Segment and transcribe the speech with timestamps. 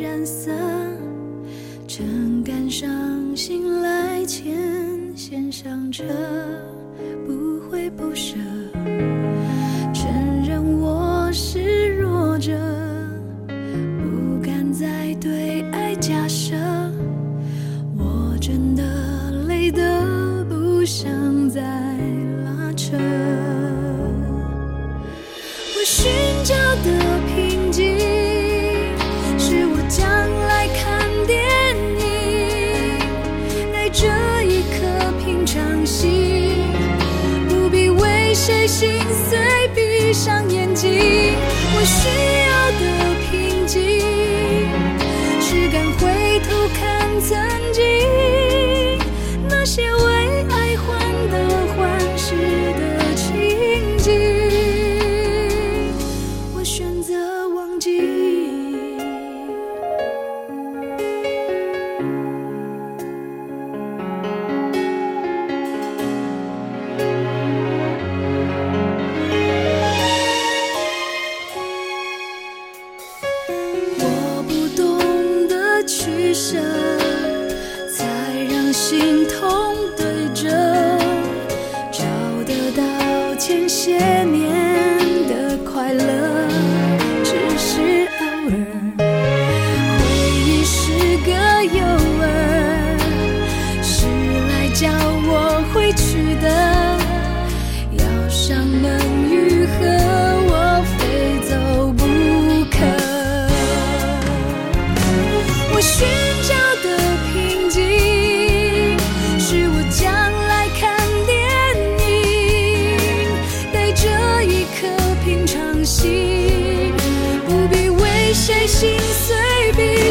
[0.00, 0.50] 染色
[1.86, 2.90] 正赶上
[3.36, 4.52] 醒来前
[5.16, 6.02] 先上车
[7.26, 8.34] 不会不舍。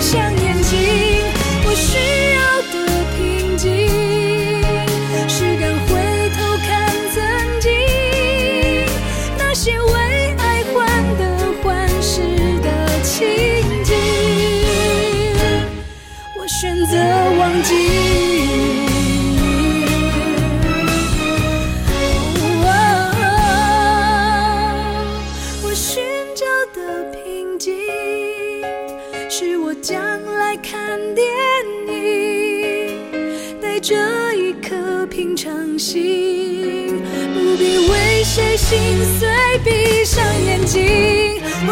[0.03, 1.12] 像眼睛。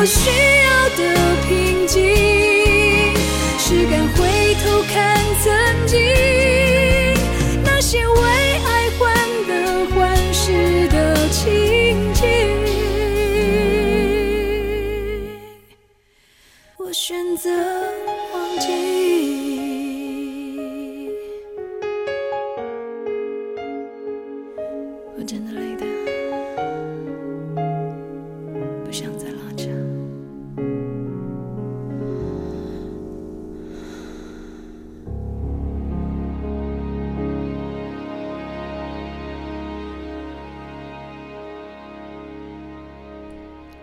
[0.02, 0.51] 要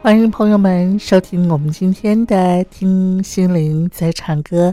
[0.09, 2.35] 欢迎朋友们收听我们今天的
[2.71, 4.71] 《听心灵在唱歌》。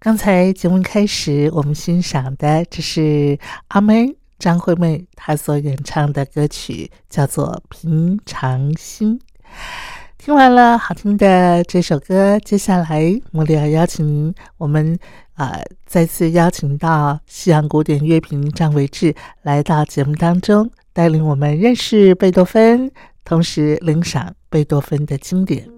[0.00, 3.38] 刚才节目开始，我们欣赏的这是
[3.68, 9.16] 阿妹张惠妹她所演唱的歌曲，叫做《平常心》。
[10.18, 13.00] 听完了好听的这首歌，接下来
[13.32, 14.98] 茉莉要邀请，我们
[15.34, 22.90] 啊再次邀请到西洋古典乐评张维志来到节目当中，带领我们认识贝多芬，
[23.28, 25.77] 同时领赏贝多芬的经典。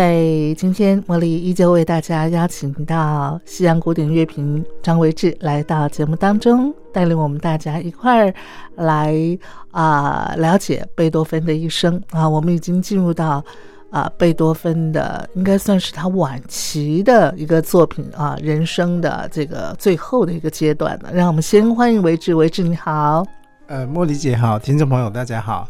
[0.00, 0.14] 在
[0.56, 8.34] 今天，茉莉依旧为大家邀请到西洋古典乐评张维志来到节目当中，带领我们大家一块儿
[8.76, 9.14] 来
[9.72, 12.26] 啊了解贝多芬的一生啊。
[12.26, 13.44] 我们已经进入到
[13.90, 21.10] 啊贝多芬的应该算是他晚期的一个作品啊，人生的这个最后的一个阶段了。
[21.12, 23.22] 让我们先欢迎维志，维志你好，
[23.66, 25.68] 呃，茉莉姐好，听众朋友大家好。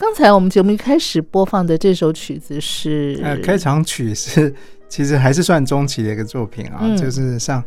[0.00, 4.52] 刚才我们节目一开始播放的这首曲子是呃，开场曲是
[4.88, 7.62] 其实还是算中期的一个作品啊，嗯就是上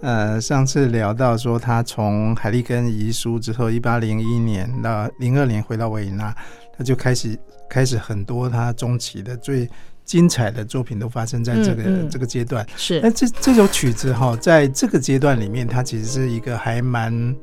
[0.00, 6.32] 呃上次聊到说他从海利根遗书之后，一八零一年到零二年回到维也纳，
[6.78, 7.36] 他就开始
[7.68, 9.68] 开始很多他中期的最
[10.04, 12.64] 精彩的作品都发生在这个、嗯嗯这个阶段。
[12.76, 17.34] 是那这这首曲子哈，在这个阶段里面，它其实是一个还蛮。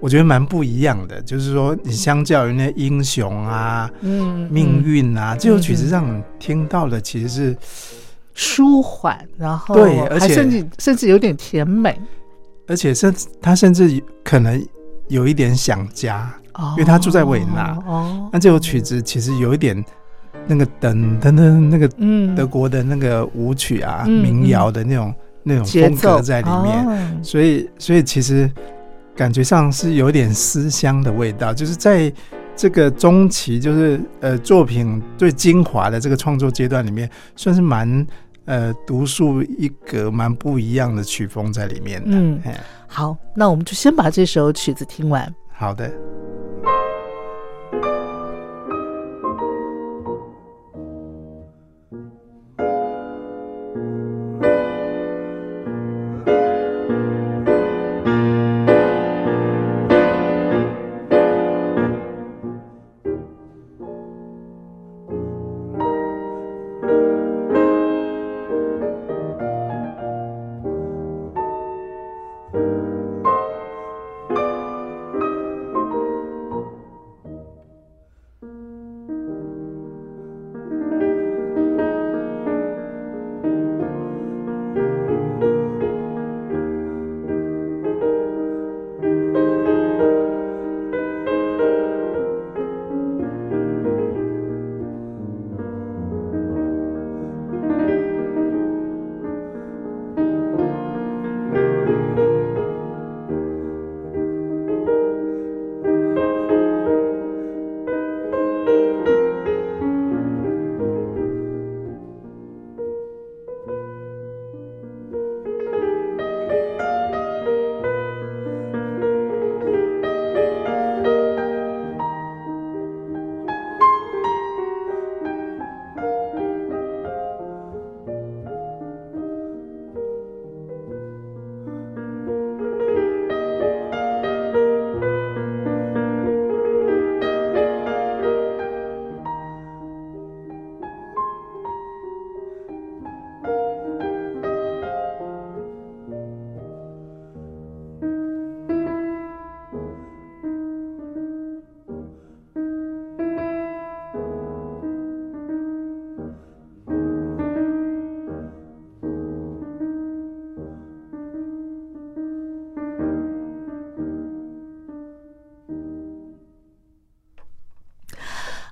[0.00, 7.56] 我觉得蛮不一样的，就是说，你相较于那英雄啊、嗯命嗯运啊，这首曲子让你听到的其实是
[8.34, 11.98] 舒缓，然后对而且甚至甚至有点甜美。
[12.68, 14.60] 而且甚至他甚至可能
[15.08, 19.82] 有一点想家，哦，因为他住在维也纳哦，那这首曲子其实有一点
[20.46, 22.34] 那个噔噔噔那个嗯。
[22.34, 26.98] 德国的那个舞曲啊、嗯民谣的那种那种风格在里面，哦。
[27.22, 28.50] 所以所以其实
[29.16, 32.12] 感觉上是有点思乡的味道，就是在
[32.54, 38.06] 这个中期，就是呃作品最精华的这个创作阶段里面，算是蛮
[38.44, 42.10] 呃独树一格、蛮不一样的曲风在里面的。
[42.10, 42.40] 嗯
[42.86, 45.34] 好，那我们就先把这首曲子听完。
[45.50, 45.90] 好的。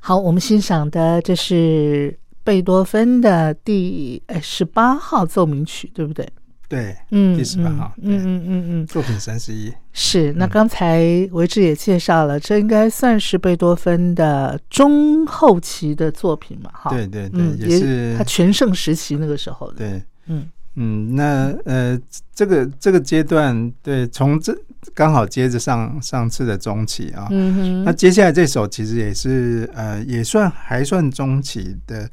[0.07, 6.29] 好，我们欣赏的这是贝多芬的第呃十八号奏鸣曲，对不对？
[6.69, 10.31] 对，嗯，第十八号嗯嗯嗯嗯，作品三十一，是。
[10.35, 11.01] 那刚才
[11.33, 16.71] 维志也介绍了，这应该算是贝多芬的中后期的作品嘛？
[16.75, 18.15] 哈，对对对，嗯，也是。
[18.19, 20.47] 他全盛时期那个时候的，对，嗯
[20.77, 21.99] 嗯，那呃，
[22.35, 24.57] 这个这个阶段，对，从这
[24.93, 32.09] 刚好接着上上次的中期啊，嗯哼，那接下来这首其实也是呃，也算还算中期的，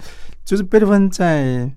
[0.46, 1.70] 就是贝多芬在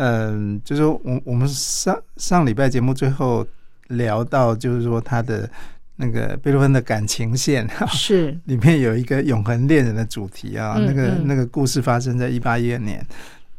[0.00, 3.44] 嗯、就是说我我们上上礼拜节目最后
[3.88, 5.50] 聊到，就是说他的
[5.96, 8.38] 那个贝多芬的感情线哈，是。
[8.46, 11.26] 里面有一个永恒恋人的主题啊，嗯那个嗯。
[11.26, 13.04] 那个故事发生在一八一二年，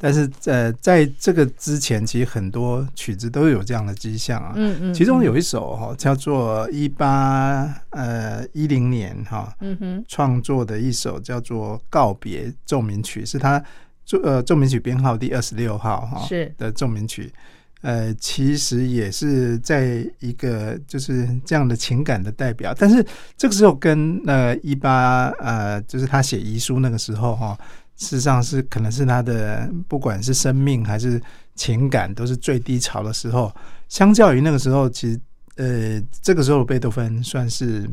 [0.02, 4.54] 但是呃，在这个之前，其实很多曲子都有这样的迹象啊。
[4.56, 13.62] 嗯嗯，其中有一首哈、叫做一八呃一零年哈、嗯哼创作的一首叫做《告别奏鸣曲》，是他
[14.06, 17.32] 奏呃奏鸣曲编号第二十六号哈、是的奏鸣曲。
[17.82, 23.06] 呃，其实也是在一个就是这样的情感的代表，但是
[23.38, 27.58] 这个时候跟呃一八呃，就是他写遗书那个时候哈、
[28.00, 31.22] 事实上是可能是他的不管是生命还是
[31.54, 33.54] 情感都是最低潮的时候。
[33.90, 35.20] 相较于那个时候，其实
[35.58, 37.90] 呃这个时候贝多芬算是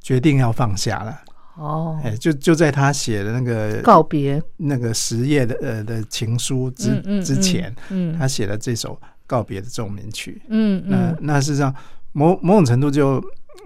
[0.00, 1.20] 决定要放下了，
[1.56, 10.40] 哦，哎，就就在他写的那个告别那个十页的呃的情书之、嗯嗯之前，嗯他写了这首告别的奏鸣曲。
[10.48, 11.74] 嗯那嗯那事实上
[12.12, 13.20] 某某种程度就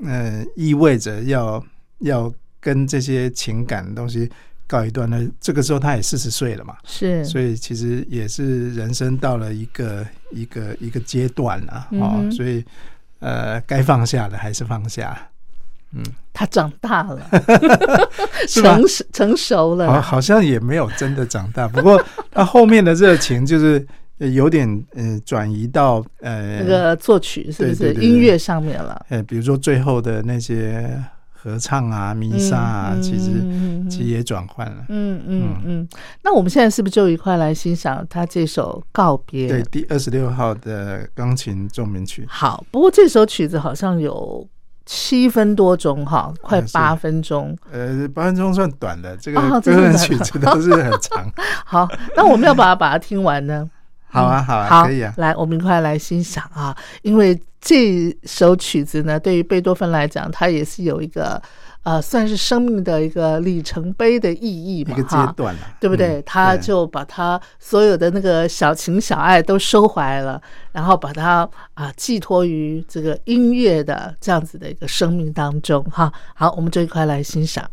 [0.05, 1.63] 呃意味着要
[1.99, 4.29] 要跟这些情感的东西
[4.69, 5.19] 告一段落。
[5.41, 12.31] 这个时候他也四十岁了嘛，是，所以其实也是人生到了一个一个一个阶段了哦，嗯哼。
[12.33, 12.65] 所以
[13.19, 15.29] 呃该放下的还是放下。
[15.93, 16.03] 嗯。
[16.33, 17.29] 他长大了，
[18.49, 19.89] 成熟成熟了。
[19.89, 23.85] 好，好像也没有真的长大，不过 他后面的热情就是
[24.19, 27.93] 呃有点呃转移到呃那个作曲是不是？
[27.95, 29.05] 音乐上面了？
[29.09, 31.03] 呃，比如说最后的那些
[31.41, 33.31] 合唱啊、弥撒啊，嗯其实
[33.89, 34.85] 其实也转换了。
[34.89, 35.89] 嗯嗯嗯，
[36.25, 39.49] 那我们现在是不是就一块来欣赏他这首告别？
[39.49, 44.45] 对，第二十六号的钢琴奏鸣曲，好，不过这首曲子好像有
[44.85, 47.57] 七分多钟哈，快八分钟。
[47.71, 51.33] 呃，八分钟算短的，这个这个人真的短曲子都是很长。
[51.65, 53.71] 好，那我们要把它把它听完呢？
[54.11, 55.13] 好啊，好啊，好，可以啊。
[55.19, 61.41] 来，我们一块来欣赏啊，因为这首曲子呢，对于贝多芬来讲，它也是有一个
[61.83, 65.33] 呃，算是生命的一个里程碑的意义嘛，一个阶哈。
[65.37, 66.19] 段了，对不对？
[66.19, 70.41] 嗯他就把他所有的那个小情小爱都收回来了，
[70.73, 76.13] 然后把它啊寄托于这个音乐的这样子的一个生命当中哈。
[76.35, 77.69] 好，我们就一块来欣赏。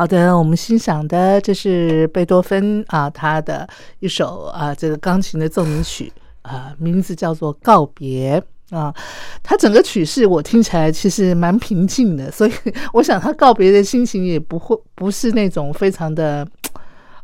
[0.00, 6.10] 好的，我们欣赏的这是贝多芬啊，他的一首啊这个钢琴的奏鸣曲
[6.40, 8.42] 啊，名字叫做《告别》
[8.74, 8.94] 啊。
[9.42, 12.52] 他整个曲式我听起来其实蛮平静的，所以
[12.94, 16.48] 我想他告别的心情也不会不是那种非常的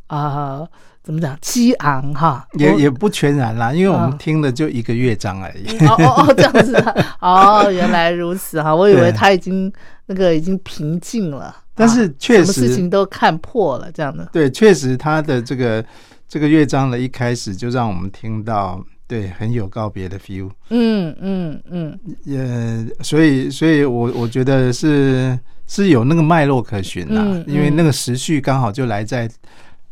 [0.09, 0.63] 啊。
[1.03, 1.35] 怎么讲？
[1.41, 5.65] 激昂哈，也也不全然啦，因为我们听的就一个乐章而已。
[5.87, 6.75] 哦哦哦，这样子
[7.21, 9.73] 啊，哦，原来如此哈，我以为他已经
[10.07, 14.29] 那个已经平静了，但是确实什么事情都看破了这样的。
[14.33, 15.85] 对，确实他的这个
[16.27, 20.51] 这个乐章的一开始就让我们听到，对，很有告别的 feel。
[20.71, 29.31] 嗯嗯嗯，呃，所以所以我我觉得是是有那个脉络可循啦，因为那个时序刚好就来在。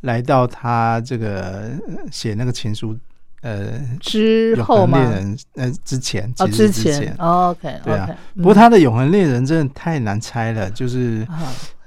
[0.04, 1.70] 来到他这个
[2.12, 2.94] 写那个情书，
[3.44, 4.98] 呃，之后吗？
[5.54, 8.09] 呃，之前，哦，之前，OK，对啊。
[8.35, 11.26] 不过他的永恒恋人真的太难猜了，就是，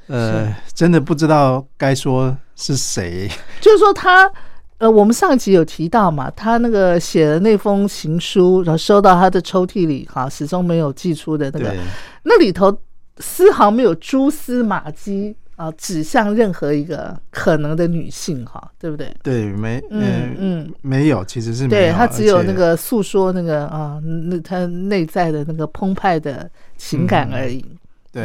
[0.05, 3.27] 呃，真的不知道该说是谁。
[3.59, 4.31] 就是说他，
[4.77, 11.73] 呃，我们上集有提到嘛，他那个写的那封情书，然后收到他的抽屉里，哈，始终没有寄出的那个，
[12.21, 12.71] 那里头
[13.17, 15.35] 丝毫没有蛛丝马迹。
[15.57, 19.11] 啊，指向任何一个可能的女性，哈，对不对？
[19.23, 27.65] 对，没，嗯嗯，没有，其实是对他只有那个诉说那个啊，那他内在的那个澎湃的情感而已。
[28.11, 28.23] 对，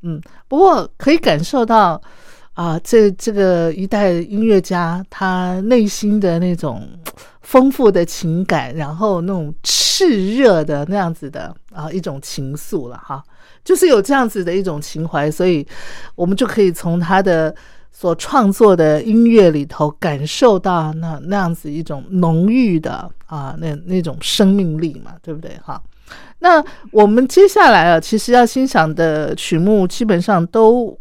[0.00, 2.00] 嗯，不过可以感受到
[2.54, 6.88] 啊，这这个一代音乐家他内心的那种
[7.42, 13.22] 丰富的情感，然后那种炽热的那样子的啊一种情愫了，哈。
[13.64, 15.66] 就是有这样子的一种情怀，所以
[16.14, 17.54] 我们就可以从他的
[17.90, 25.50] 所创作的音乐里头感受到那那样子一种浓郁的啊，那那种生命力嘛，对不对？
[25.64, 25.82] 哈，
[26.40, 30.96] 那我们接下来啊，其实要欣赏的曲目基本上都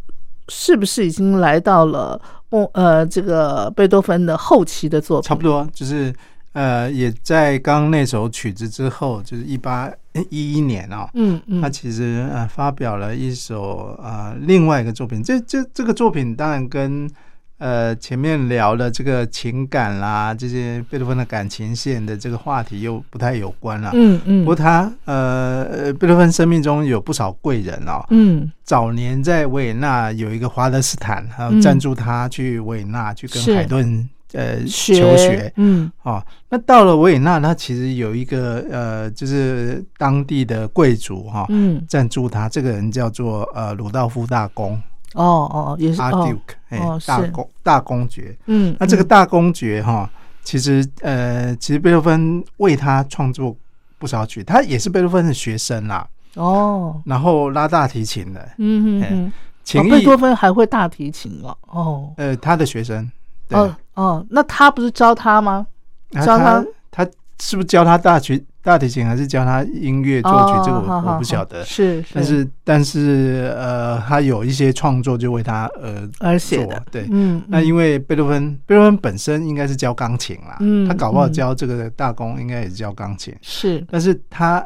[0.48, 5.28] 是不是已经来到了莫呃这个贝多芬的后期的作品？
[5.28, 6.14] 差不多，就是。
[6.54, 9.92] 呃，也在刚那首曲子之后，就是一八
[10.30, 17.10] 一一年哦，嗯嗯，他其实呃发表了一首呃另外一个作品，这这这个作品当然跟
[17.58, 34.08] 呃前面聊的这个情感啦，这些贝多芬的感情线的这个话题又不太有关了，嗯嗯，不过他呃贝多芬生命中有不少贵人哦，嗯，早年在维也纳有一个华德斯坦，还有赞助他去维也纳去跟海顿。
[34.34, 36.20] 呃，求学，嗯，哦，
[36.50, 44.74] 那到了维也纳，他其实有一个呃，就是当地的贵族哈，嗯，赞助他，这个人叫做呃鲁道夫大公，
[45.14, 50.10] 哦哦，也是阿 Duke，哎，大公大公爵，嗯，那这个大公爵哈，
[50.44, 53.56] 其实呃，其实贝多芬为他创作
[54.00, 63.08] 不少曲，他也是贝多芬的学生啦，哦，然后拉大提琴的，嗯嗯嗯，琴贝多芬还会大提琴哦，哦，呃，他的学生。
[63.50, 65.68] 哦哦，那他不是教他吗？
[66.12, 67.04] 教他，他
[67.40, 70.54] 是不是教他大曲大提琴，还是教他音乐作曲？
[70.66, 71.66] 这个我我不晓得。
[71.66, 76.82] 是，但是但是呃，他有一些创作就为他而而写的。
[76.92, 77.42] 对，嗯。
[77.48, 83.36] 那因为贝多芬，贝多芬本身应该是教钢琴啦，嗯，他搞不好教这个大公应该也是教钢琴。
[83.42, 84.64] 是，但是他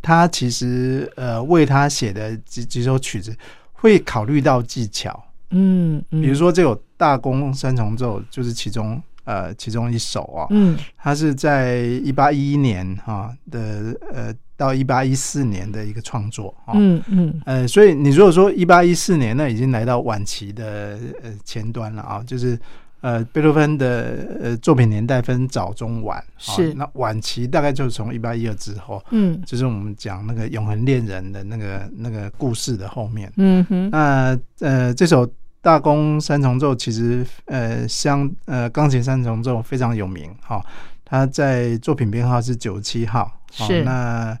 [0.00, 3.34] 他其实呃为他写的几几首曲子
[3.72, 5.18] 会考虑到技巧。
[5.50, 22.58] 嗯，比如说这首大公三重奏就是其中呃其中一首啊，嗯，它是在一八一一年哈的呃到一八一四年的一个创作啊，嗯嗯，呃，所以你如果说一八一四年，那已经来到晚期的呃前端了啊，就是
[23.00, 26.74] 呃贝多芬的呃作品年代分早中晚，是。
[26.74, 35.26] 那晚期大概就是从一八一二之后，嗯，就是我们讲那个永恒恋人的那个那个故事的后面，嗯哼，那呃这首。
[35.62, 40.64] 大宫三重奏其实呃相呃钢琴三重奏非常有名哈，
[41.04, 43.82] 它在作品编号是九十七号，是。
[43.82, 44.36] 那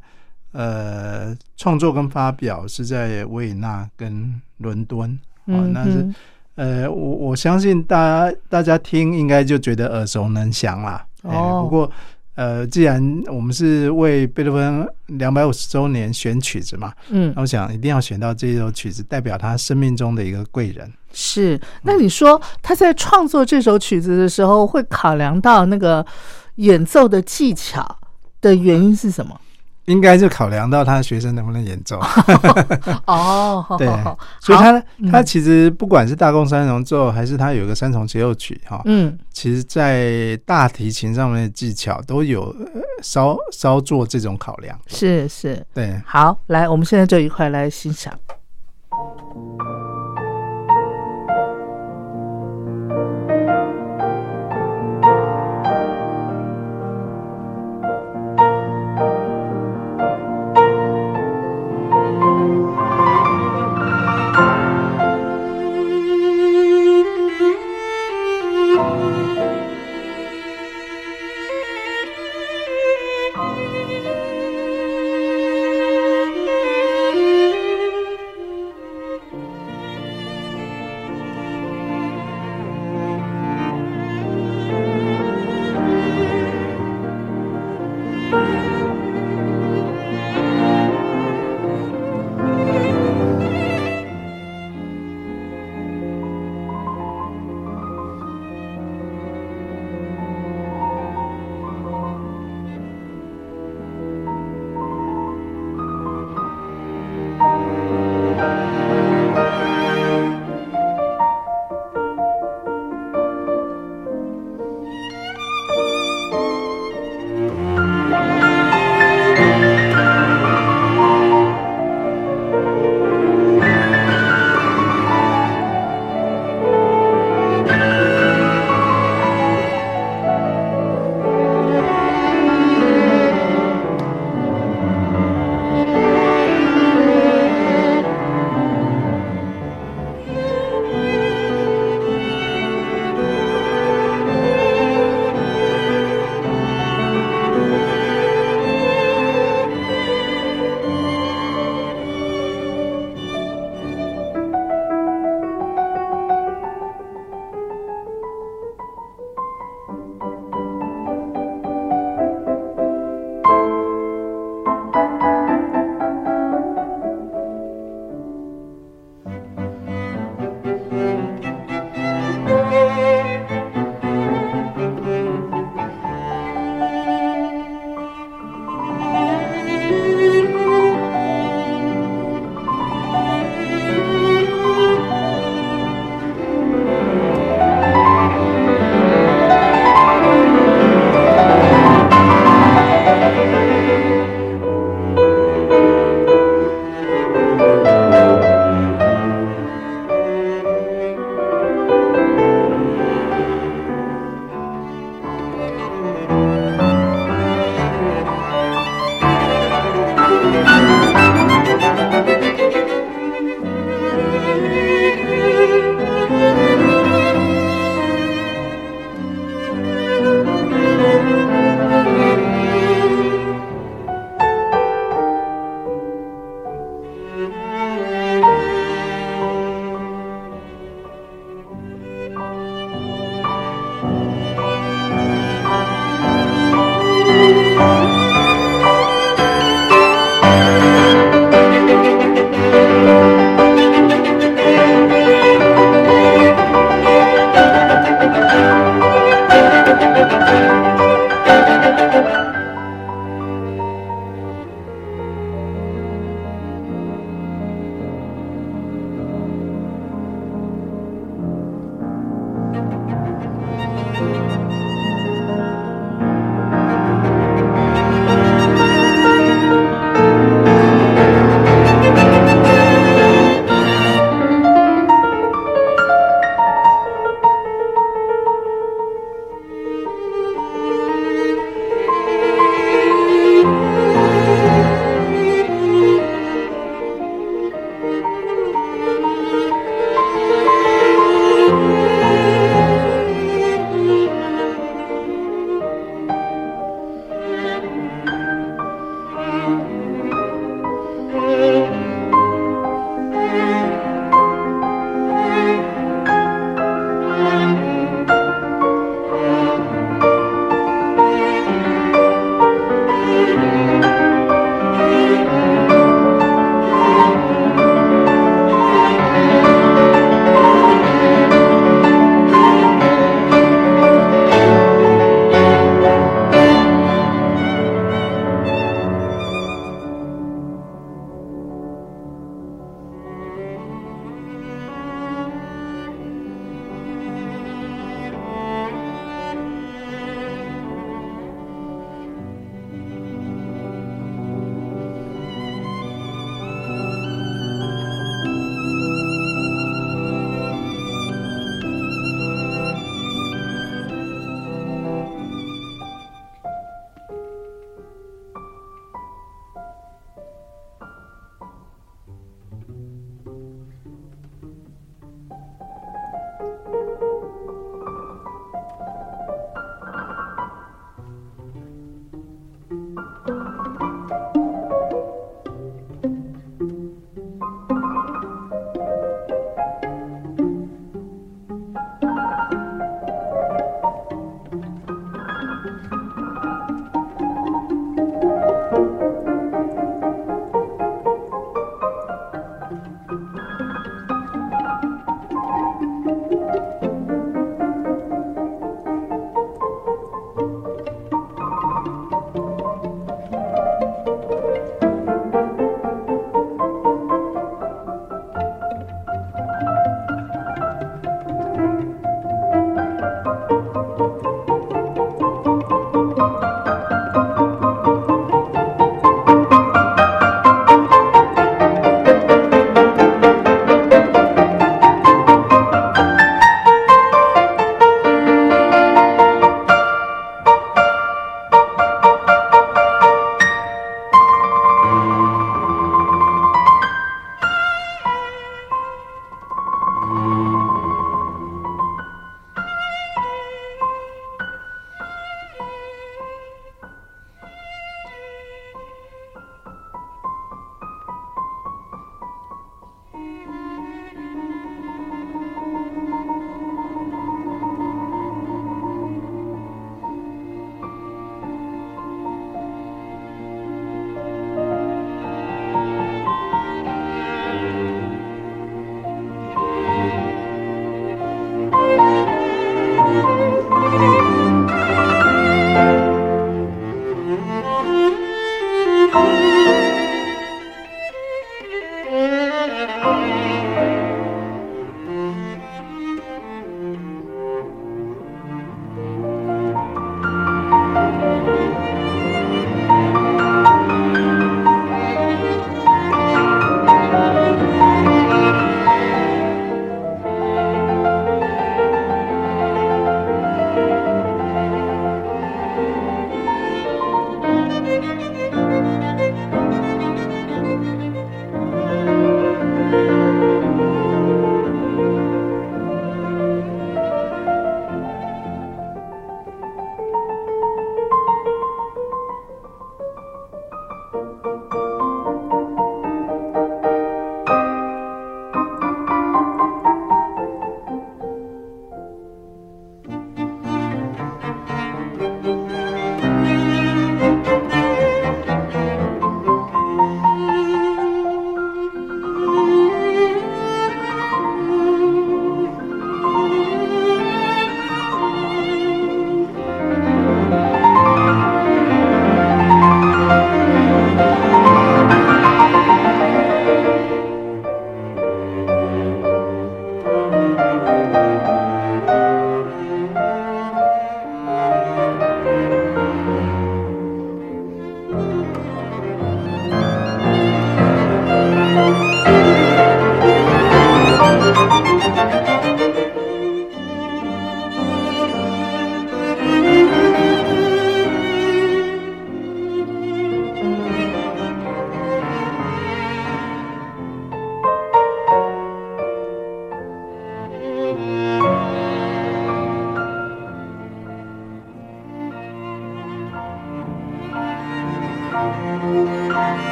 [0.52, 6.14] 呃创作跟发表是在维也纳跟伦敦，嗯，那是
[6.54, 11.90] 呃我我相信大家大家听应该就觉得耳熟能详啦，哦，不过。
[12.40, 20.90] 呃，既然我们是为贝多芬两百五十周年选曲子嘛，嗯，那我想一定要选到这首曲子，代表他生命中的一个贵人。
[21.12, 26.06] 是，那你说他在创作这首曲子的时候，会考量到那个
[26.54, 27.98] 演奏的技巧
[28.40, 29.38] 的原因是什么？
[29.90, 31.98] 应该就考量到他的学生能不能演奏。
[33.06, 33.88] 哦，对，
[34.40, 42.54] 所以他他其实不管是大共三重奏，还是他有一个三重协奏曲哈，嗯，其实在大提琴上面的技巧都有
[43.02, 48.16] 稍稍做这种考量，是是，对，好，来，我们现在就一块来欣赏。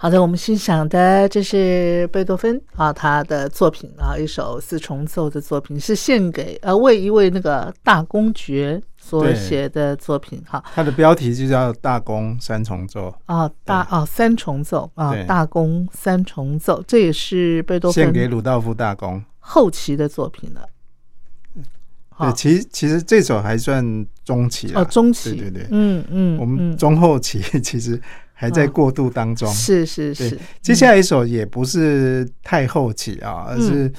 [0.00, 10.62] 好的，我们欣赏的这是贝多芬啊，他的作品啊，一首四重奏的作品，是献给呃为一位那个大公爵所对写的作品哈。
[10.72, 19.20] 它的标题就叫《大公三重奏啊，大啊三重奏啊，大公三重奏，这也是贝》，多芬献给芬鲁道夫大公。
[19.40, 20.60] 后期的作品了。
[21.54, 21.62] 对，
[22.10, 24.82] 好其其实这首还算中期啊。
[24.82, 28.00] 哦，中期，对对对，嗯嗯，我们嗯中后期 其实
[28.40, 29.52] 还在啊过渡当中。
[29.52, 33.92] 是是是，接下来一首也不是太后期啊，而是、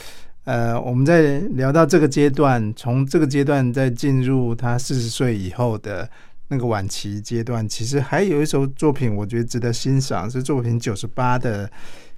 [0.46, 6.10] 呃，我们在聊到这个阶段，从这个阶段再进入他四十岁以后的
[6.48, 11.68] 那个晚期阶段，其实还有一首作品，我觉得值得欣赏，是作品九十八的《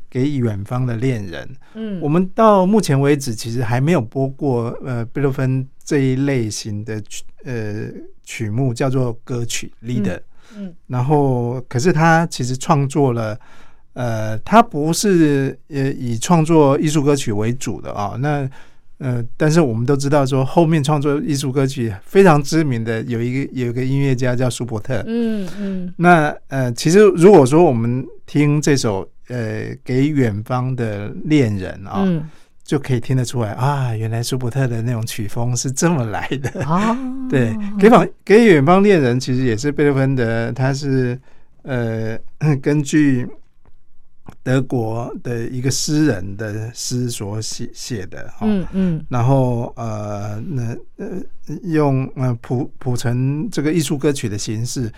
[0.08, 1.44] 给远方的恋人》。
[1.74, 7.88] 嗯，我们到目前为止，其实还没有播过呃贝多芬这一类型的曲呃
[8.24, 10.18] 曲目，叫做歌曲 leader。
[10.18, 10.24] 嗯
[10.88, 13.40] 然后，可是他其实创作了，
[13.94, 18.50] 呃，他不是呃以创作艺术歌曲为主的啊、那
[19.00, 25.04] 呃，但是我们都知道说，后面创作艺术歌曲非常知名的有一个有一个音乐家叫舒伯特。
[25.08, 25.94] 嗯嗯。
[25.98, 32.30] 那呃，其实如果说我们听这首呃给远方的恋人啊、嗯
[32.72, 36.64] 就可以听得出来啊，原来舒伯特的那种曲风是这么来的。
[36.64, 36.98] 啊，
[37.30, 41.20] 对，给访给远方恋人其实也是贝多芬的，他是
[41.64, 42.18] 呃
[42.64, 43.28] 根据
[44.42, 48.48] 德国的一个诗人的诗所写写的哈。
[48.48, 51.10] 嗯嗯然后呃，那呃
[51.64, 54.90] 用呃谱谱成这个艺术歌曲的形式，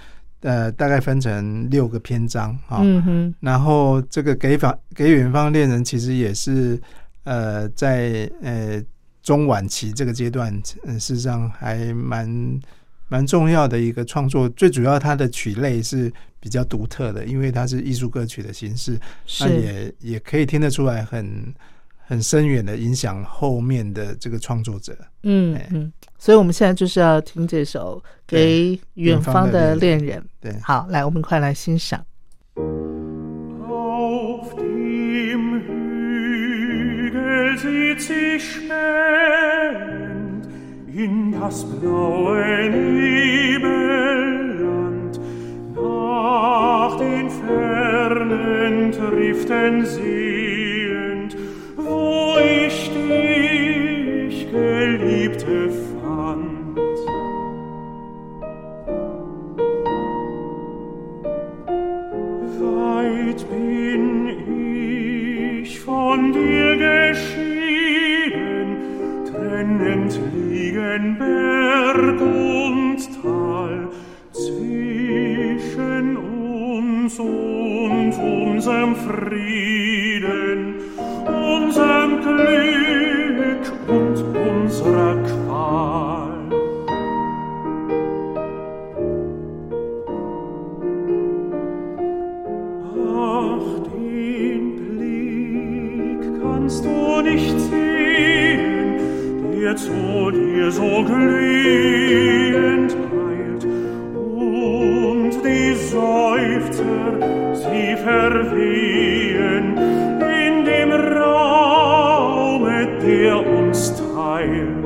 [0.41, 2.81] 呃，大概分成六个篇章哈。
[2.83, 6.79] 嗯哼，然后这个给访给远方恋人其实也是
[7.23, 8.83] 呃在呃
[9.21, 10.53] 中晚期这个阶段，
[10.83, 12.59] 嗯、事实上还蛮
[13.07, 14.49] 蛮重要的一个创作。
[14.49, 18.99] 最主要它的曲类是比较独特的，因为它是艺术歌曲的形式，
[19.39, 21.53] 那也也可以听得出来很
[22.05, 24.93] 很深远的影响后面的这个创作者。
[24.99, 30.19] 哎嗯嗯，所以我们现在就是要听这首《给远方的恋人》。
[30.41, 32.05] 对，好，来，我们快来欣赏。
[37.53, 40.47] Hügel sitz ich schwelend
[40.93, 43.89] in das blaue Nebelland.
[45.75, 51.37] Nach den fernen Triften sehend,
[51.75, 55.69] wo ich dich, Geliebte,
[56.01, 56.79] fand.
[62.59, 64.27] Weit bin
[65.61, 67.32] ich von dir trennend
[70.17, 73.87] liegen Berg und Tal
[74.31, 80.75] zwischen uns und unserem Frieden,
[81.25, 82.82] unserem Glück.
[99.75, 103.65] Zu dir so glühend eilt,
[104.15, 107.19] und die Seufzer,
[107.53, 114.83] sie verwehen in dem Raume, der uns teilt.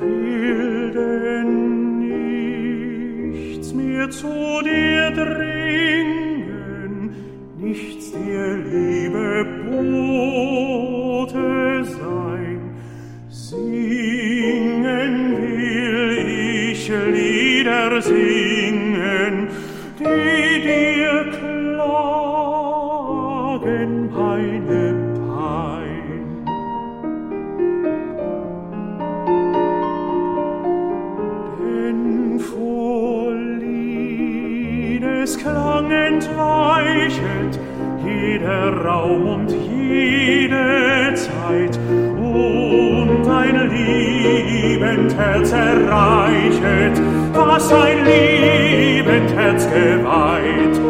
[0.00, 1.44] will
[3.30, 6.14] nichts mehr zu dir dringen,
[7.58, 8.03] nichts
[10.84, 12.60] Gebote sein,
[13.28, 16.18] singen will
[16.70, 18.33] ich Lieder singen.
[44.94, 47.00] Liebend Herz erreichet,
[47.32, 50.83] was ein liebend Herz geweiht.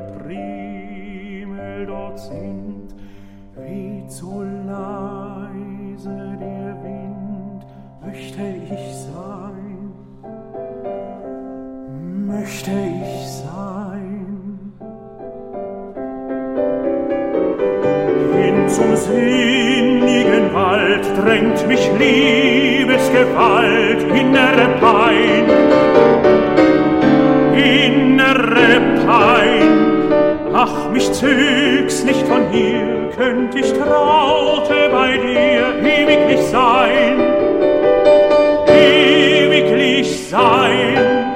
[0.00, 2.88] Die Primel dort sind,
[3.56, 7.64] weht so leise der Wind,
[8.04, 8.42] möchte
[8.72, 9.92] ich sein,
[12.26, 14.58] möchte ich sein.
[18.34, 25.50] Hin zum sinnigen Wald drängt mich Liebesgewalt, innere Pein,
[27.54, 29.79] innere Pein.
[30.62, 37.18] Ach, mich zög's nicht von hier, könnt ich traute bei dir ewiglich sein,
[38.68, 41.30] ewiglich sein.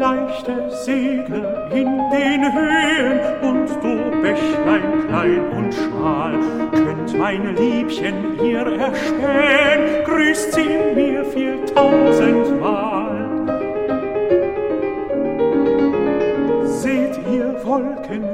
[0.00, 6.32] leichte Segel in den Höhen und du Bächlein klein und schmal,
[6.72, 12.87] könnt mein Liebchen ihr erspähen, grüßt sie mir viertausendmal.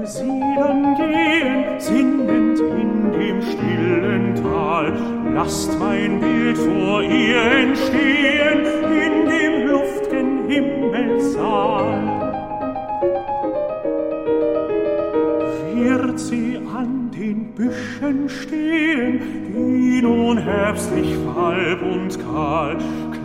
[0.05, 4.93] Wolken siedern gehen, singend in dem stillen Tal,
[5.35, 12.03] lasst mein Bild vor ihr entstehen, in dem luftgen Himmelssaal.
[15.75, 22.77] Wird sie an den Büschen stehen, die nun herbstlich falb und kahl,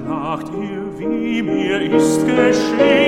[0.06, 2.99] klagt ihr, wie mir ist geschehen,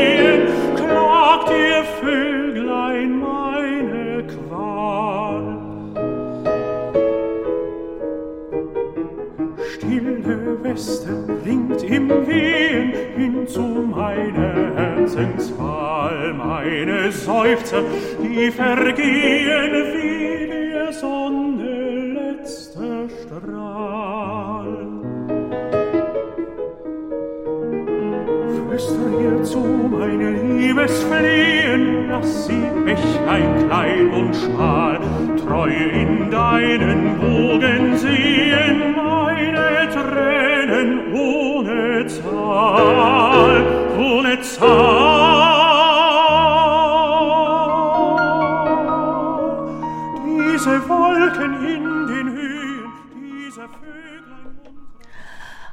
[30.74, 35.00] meine Liebesflehen, lass sie Bächlein klein und schmal,
[35.38, 43.66] treu in deinen Bogen sehen, meine Tränen ohne Zahl,
[43.98, 45.31] ohne Zahl.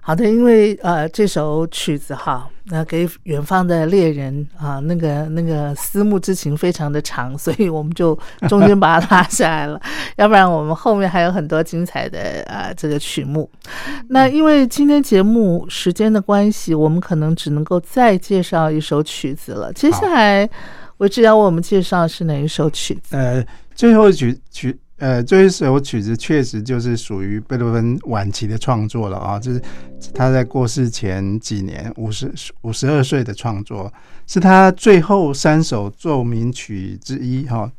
[0.09, 9.79] 好的，因为呃这首曲子哈，那给远方的猎人啊，那个那个思慕之情非常的长， 所以我们就中间把它拉下来了，
[10.17, 13.51] 要不然我们后面还有很多精彩的啊这个曲目。
[14.09, 19.71] 那因为今天节目时间的关系，我们可能只能够再介绍一首曲子了。
[19.75, 20.49] 接下来
[20.97, 23.15] 我只要为我们介绍是哪一首曲子？
[23.15, 23.45] 呃，
[23.75, 29.63] 最后一曲曲呃，这一首曲子确实就是属于贝多芬晚期的创作了啊，就是
[30.13, 32.33] 他在过世前几年，五十
[32.63, 33.93] 五十二岁的创作，
[34.27, 37.71] 是他最后三首奏鸣曲之一哈，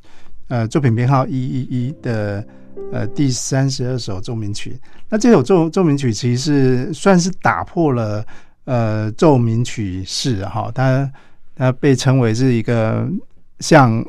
[0.47, 2.45] 呃，作品编号一一一的
[2.93, 4.79] 呃第三十二首奏鸣曲。
[5.09, 8.25] 那这首奏奏鸣曲其实是算是打破了
[8.63, 11.11] 呃奏鸣曲式哈，它
[11.53, 13.05] 它被称为是一个
[13.59, 14.01] 像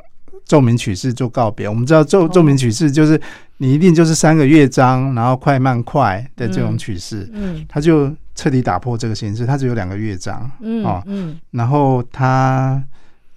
[0.50, 1.68] 奏鸣曲式做告别。
[1.68, 3.20] 我们知道奏奏鸣曲式就是
[3.58, 11.00] 你一定就是三个乐章，然后快慢快的这种曲式，嗯它就彻底打破这个形式，它只有两个乐章，嗯哦。
[11.06, 11.38] 嗯。
[11.52, 12.82] 然后它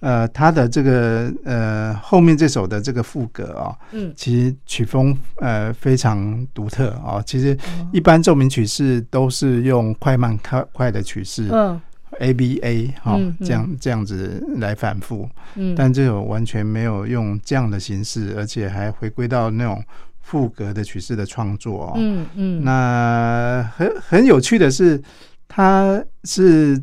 [0.00, 4.12] 呃它的这个呃后面这首的这个副歌啊、嗯。
[4.16, 7.56] 其实曲风呃非常独特啊、其实
[7.92, 11.80] 一般奏鸣曲式都是用快慢快快的曲式，嗯
[12.20, 19.82] A B A 哈、这样这样子来反复，嗯，但这首完全没有用这样的形式，而且还回归到那种
[20.20, 21.92] 副格的曲式的创作哦。
[21.96, 22.64] 嗯嗯。
[22.64, 25.00] 那很很有趣的是，
[25.48, 26.80] 他是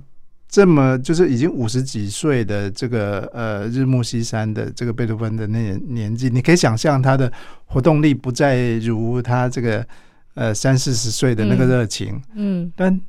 [0.47, 7.31] 这么就是已经五十几岁的这个呃日暮西山的这个贝多芬的那年年纪，你可以想象他的
[7.65, 9.85] 活动力不再如他这个
[10.33, 11.69] 呃三四十岁的那个嗯。
[11.69, 12.71] 热情，嗯。
[12.75, 12.99] 但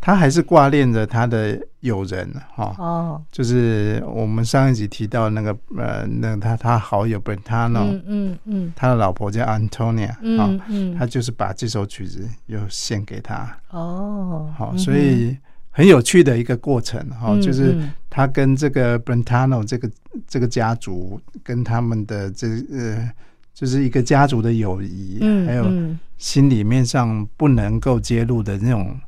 [0.00, 2.74] 他还是挂念着他的友人哈。
[2.78, 3.22] 哦。
[3.30, 8.72] 就是我们上一集提到那个呃，那他他好友 Brentano，、嗯嗯嗯。
[8.76, 10.18] 他的老婆叫 Antonia 啊、
[10.48, 10.94] 嗯嗯。
[10.96, 14.78] 他就是把这首曲子又献给他，哦好、嗯。
[14.78, 15.36] 所以
[15.70, 17.92] 很有趣的一个过程哈、嗯就是嗯。
[18.10, 19.90] 他跟这个 Brentano 这个
[20.26, 23.10] 这个家族跟他们的这呃，
[23.54, 25.98] 就是一个家族的友谊，嗯还有嗯。
[26.16, 28.98] 心里面上不能够揭露的那种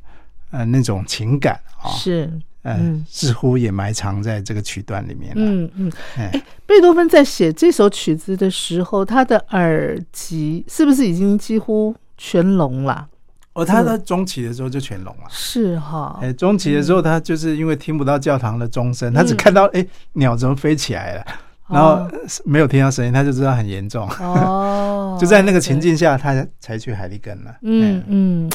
[0.51, 2.31] 呃那种情感啊，是
[2.63, 5.41] 呃，嗯似乎也埋藏在这个曲段里面了。
[5.43, 5.91] 嗯嗯。
[6.17, 6.31] 哎
[6.67, 13.07] 贝多芬在写这首曲子的时候，他的耳疾是不是已经几乎全聋了？
[13.53, 15.23] 哦，他在中期的时候就全聋了。
[15.29, 21.25] 是哈，哎，中期的时候，他就是因为听不到教堂的钟声，他只看到哎鸟怎么飞起来了，
[21.67, 22.11] 然后哦
[22.45, 24.07] 没有听到声音，他就知道很严重。
[24.21, 27.53] 哦， 就在那个情境下，他才去海利根了。
[27.63, 28.51] 嗯哎，嗯，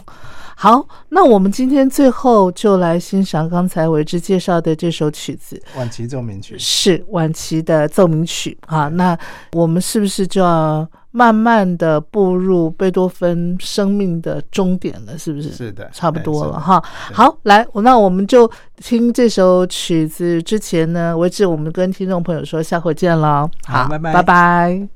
[0.59, 6.57] 好，那我们今天最后就来欣赏刚才为之介绍的这首曲子，晚期奏鸣曲。
[6.59, 8.88] 是晚期的奏鸣曲啊。
[8.88, 9.16] 那
[9.52, 15.18] 我们是不是就要慢慢的步入贝多芬生命的终点了？
[15.18, 15.50] 是不是？
[15.50, 16.82] 是的，差不多了哈。
[17.12, 23.46] 好，来，那我们就听这首曲子之前呢，为止我们跟听众朋友说下回见了。
[23.66, 24.88] 好拜拜拜拜。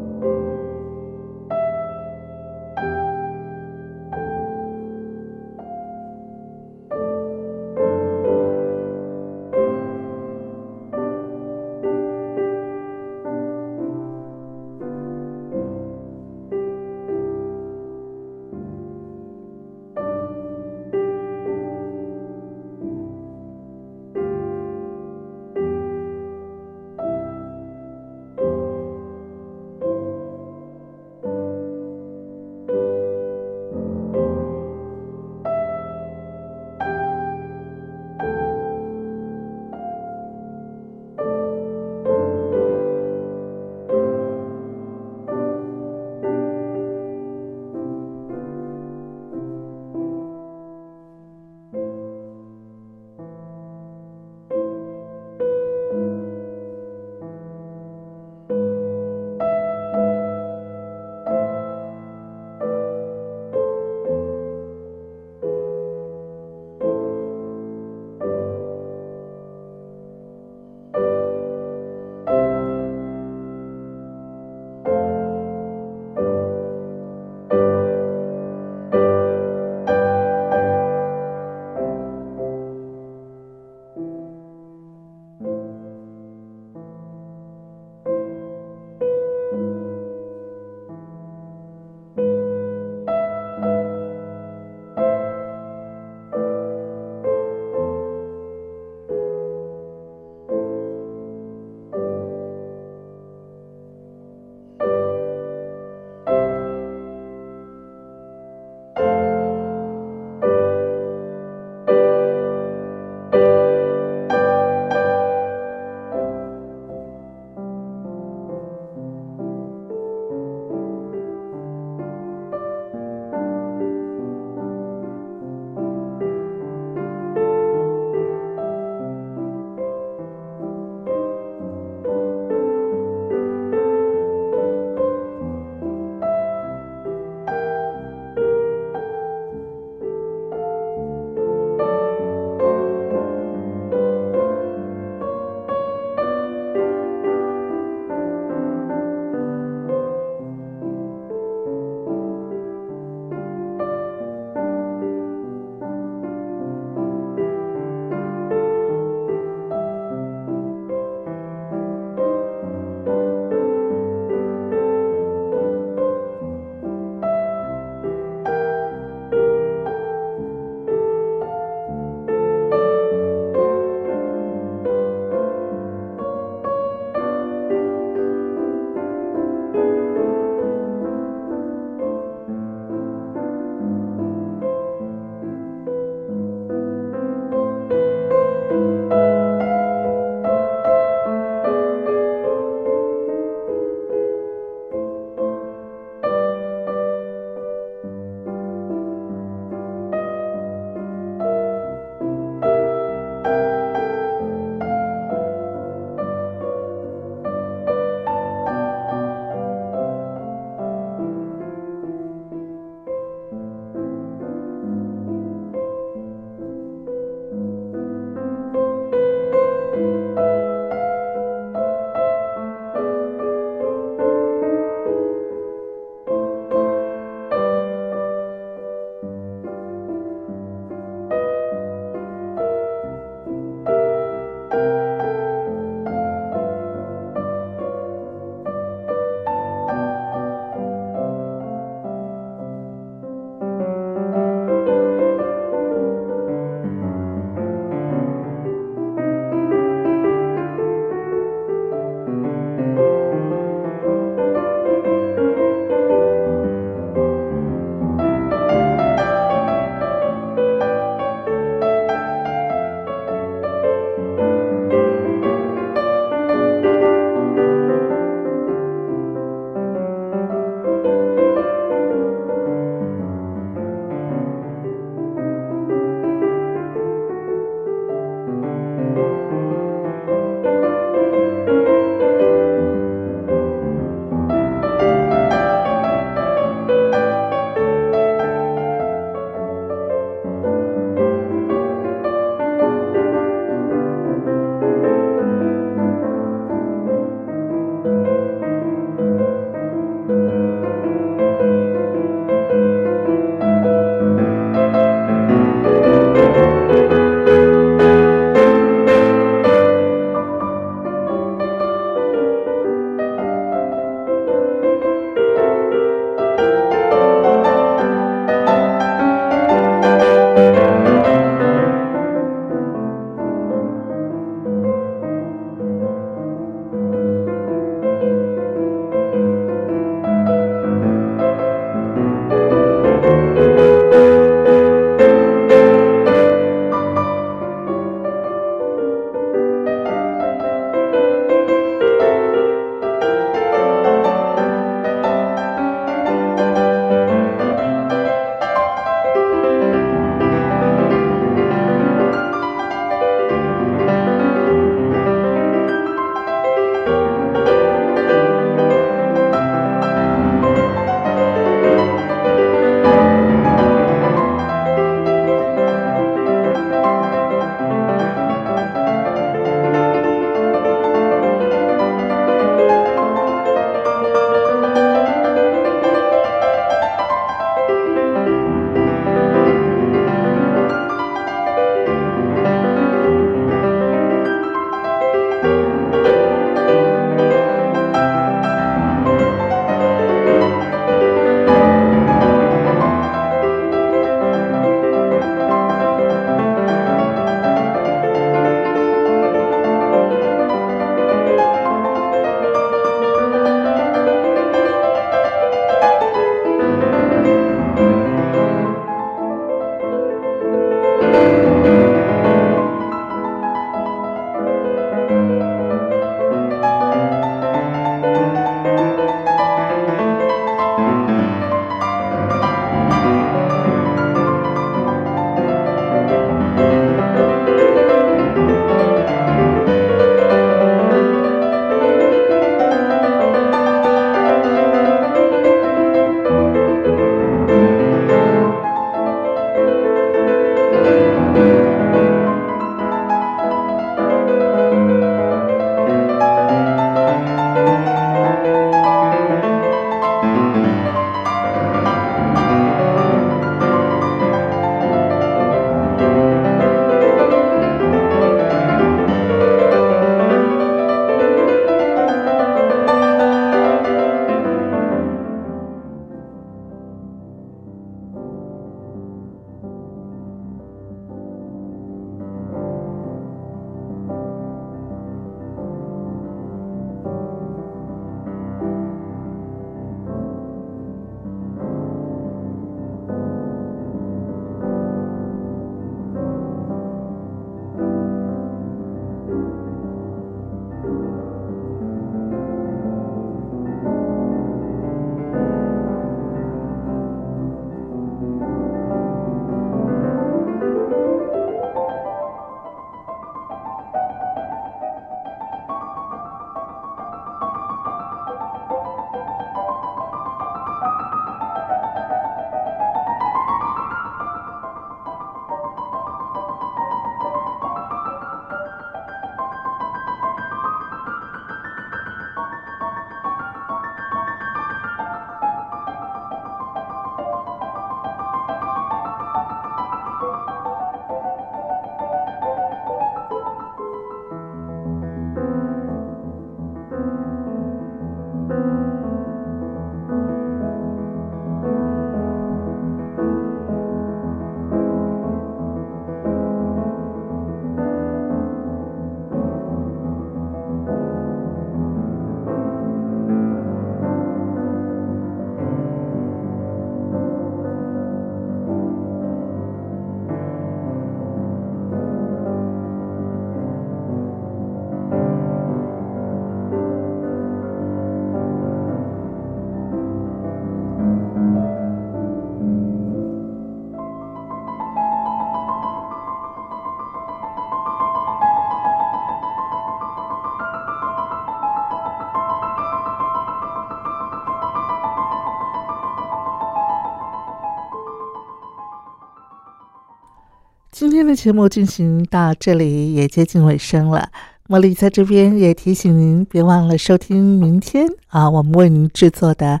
[591.58, 594.48] 节目进行到这里也接近尾声了。
[594.86, 600.00] 茉莉在这边也提醒您，别忘了收听明天啊，我们为您制作的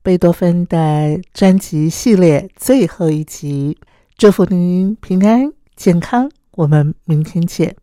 [0.00, 3.76] 贝多芬的专辑系列最后一集。
[4.16, 7.81] 祝福您平安健康，我们明天见。